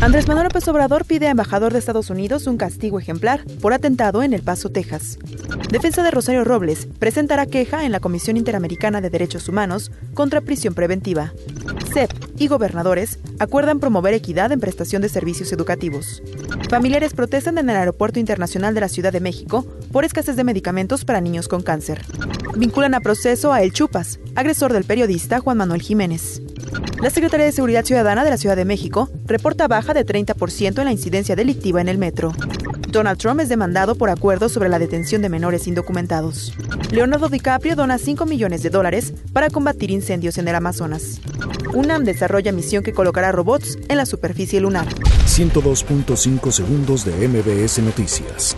Andrés 0.00 0.28
Manuel 0.28 0.44
López 0.44 0.68
Obrador 0.68 1.04
pide 1.04 1.26
a 1.26 1.32
embajador 1.32 1.72
de 1.72 1.80
Estados 1.80 2.08
Unidos 2.08 2.46
un 2.46 2.56
castigo 2.56 3.00
ejemplar 3.00 3.44
por 3.60 3.72
atentado 3.72 4.22
en 4.22 4.32
El 4.32 4.42
Paso, 4.42 4.70
Texas. 4.70 5.18
Defensa 5.72 6.04
de 6.04 6.12
Rosario 6.12 6.44
Robles 6.44 6.86
presentará 7.00 7.46
queja 7.46 7.84
en 7.84 7.90
la 7.90 7.98
Comisión 7.98 8.36
Interamericana 8.36 9.00
de 9.00 9.10
Derechos 9.10 9.48
Humanos 9.48 9.90
contra 10.14 10.40
prisión 10.40 10.74
preventiva. 10.74 11.32
CEP 11.92 12.12
y 12.38 12.46
gobernadores 12.46 13.18
acuerdan 13.40 13.80
promover 13.80 14.14
equidad 14.14 14.52
en 14.52 14.60
prestación 14.60 15.02
de 15.02 15.08
servicios 15.08 15.52
educativos. 15.52 16.22
Familiares 16.70 17.12
protestan 17.12 17.58
en 17.58 17.68
el 17.68 17.76
Aeropuerto 17.76 18.20
Internacional 18.20 18.74
de 18.74 18.82
la 18.82 18.88
Ciudad 18.88 19.12
de 19.12 19.20
México 19.20 19.66
por 19.90 20.04
escasez 20.04 20.36
de 20.36 20.44
medicamentos 20.44 21.04
para 21.04 21.20
niños 21.20 21.48
con 21.48 21.62
cáncer. 21.62 22.02
Vinculan 22.56 22.94
a 22.94 23.00
proceso 23.00 23.52
a 23.52 23.62
El 23.62 23.72
Chupas, 23.72 24.20
agresor 24.36 24.72
del 24.72 24.84
periodista 24.84 25.40
Juan 25.40 25.58
Manuel 25.58 25.82
Jiménez. 25.82 26.40
La 27.00 27.10
Secretaría 27.10 27.46
de 27.46 27.52
Seguridad 27.52 27.84
Ciudadana 27.84 28.24
de 28.24 28.30
la 28.30 28.36
Ciudad 28.36 28.56
de 28.56 28.64
México 28.64 29.08
reporta 29.26 29.68
baja 29.68 29.94
de 29.94 30.04
30% 30.04 30.78
en 30.78 30.84
la 30.84 30.92
incidencia 30.92 31.36
delictiva 31.36 31.80
en 31.80 31.88
el 31.88 31.98
metro. 31.98 32.32
Donald 32.88 33.18
Trump 33.18 33.40
es 33.40 33.48
demandado 33.48 33.94
por 33.94 34.10
acuerdo 34.10 34.48
sobre 34.48 34.68
la 34.68 34.78
detención 34.78 35.22
de 35.22 35.28
menores 35.28 35.68
indocumentados. 35.68 36.54
Leonardo 36.90 37.28
DiCaprio 37.28 37.76
dona 37.76 37.98
5 37.98 38.24
millones 38.26 38.62
de 38.62 38.70
dólares 38.70 39.12
para 39.32 39.50
combatir 39.50 39.90
incendios 39.90 40.38
en 40.38 40.48
el 40.48 40.54
Amazonas. 40.54 41.20
UNAM 41.74 42.04
desarrolla 42.04 42.50
misión 42.50 42.82
que 42.82 42.94
colocará 42.94 43.30
robots 43.30 43.78
en 43.88 43.98
la 43.98 44.06
superficie 44.06 44.60
lunar. 44.60 44.86
102.5 45.26 46.50
segundos 46.50 47.04
de 47.04 47.28
MBS 47.28 47.80
Noticias. 47.80 48.56